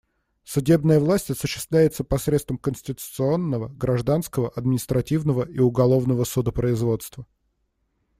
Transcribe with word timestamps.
Судебная 0.45 0.99
власть 0.99 1.29
осуществляется 1.29 2.03
посредством 2.03 2.57
конституционного, 2.57 3.67
гражданского, 3.67 4.49
административного 4.49 5.43
и 5.47 5.59
уголовного 5.59 6.23
судопроизводства. 6.23 7.27